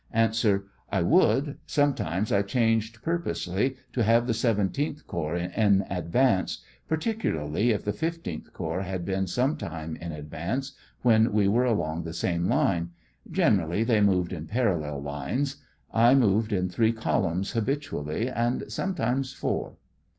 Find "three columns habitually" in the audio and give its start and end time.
16.67-18.27